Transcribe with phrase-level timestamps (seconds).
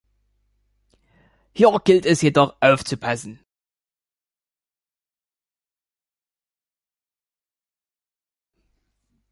[1.53, 3.39] Hier gilt es jedoch aufzupassen.